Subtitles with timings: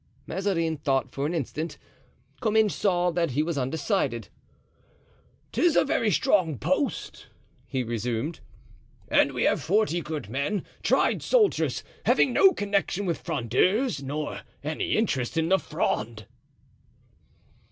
[0.25, 1.77] Mazarin thought for an instant.
[2.41, 4.29] Comminges saw that he was undecided.
[5.51, 7.27] "'Tis a very strong post,"
[7.67, 8.39] he resumed,
[9.09, 14.93] "and we have forty good men, tried soldiers, having no connection with Frondeurs nor any
[14.97, 16.25] interest in the Fronde."